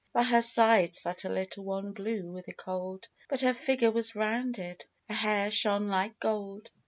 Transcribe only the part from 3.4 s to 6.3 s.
her figure was rounded, her hair shone like